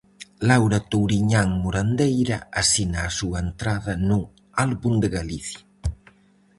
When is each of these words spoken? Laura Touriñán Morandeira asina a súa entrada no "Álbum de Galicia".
Laura 0.49 0.79
Touriñán 0.91 1.49
Morandeira 1.63 2.37
asina 2.61 2.99
a 3.03 3.11
súa 3.19 3.39
entrada 3.47 3.93
no 4.09 4.19
"Álbum 4.67 4.93
de 5.03 5.09
Galicia". 5.17 5.61